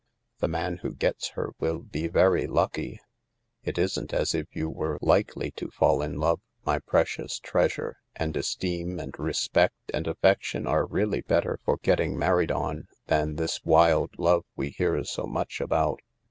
[0.39, 2.99] The man who gets her will be very lucky.
[3.63, 8.35] It isn't as if you were likely to fall in love, my precious treasure; and
[8.35, 14.17] esteem and respect and affection are really better for getting married on than this wild
[14.17, 15.99] love we hear so much about.